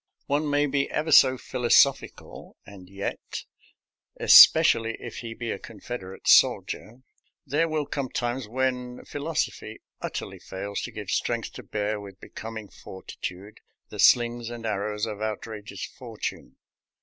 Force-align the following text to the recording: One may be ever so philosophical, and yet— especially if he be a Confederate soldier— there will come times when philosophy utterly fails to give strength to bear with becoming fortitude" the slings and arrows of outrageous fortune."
One 0.25 0.49
may 0.49 0.65
be 0.65 0.89
ever 0.89 1.11
so 1.11 1.37
philosophical, 1.37 2.57
and 2.65 2.89
yet— 2.89 3.43
especially 4.19 4.97
if 4.99 5.17
he 5.17 5.35
be 5.35 5.51
a 5.51 5.59
Confederate 5.59 6.27
soldier— 6.27 7.03
there 7.53 7.69
will 7.69 7.85
come 7.85 8.09
times 8.09 8.47
when 8.47 9.05
philosophy 9.05 9.79
utterly 10.01 10.39
fails 10.39 10.81
to 10.85 10.91
give 10.91 11.11
strength 11.11 11.51
to 11.53 11.61
bear 11.61 11.99
with 11.99 12.19
becoming 12.19 12.67
fortitude" 12.67 13.59
the 13.91 13.99
slings 13.99 14.49
and 14.49 14.65
arrows 14.65 15.05
of 15.05 15.21
outrageous 15.21 15.85
fortune." 15.85 16.57